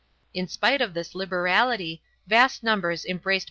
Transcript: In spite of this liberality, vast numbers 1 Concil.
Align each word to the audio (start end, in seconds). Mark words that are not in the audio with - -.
In 0.33 0.47
spite 0.47 0.81
of 0.81 0.95
this 0.95 1.13
liberality, 1.13 2.01
vast 2.25 2.63
numbers 2.63 3.05
1 3.07 3.19
Concil. 3.19 3.39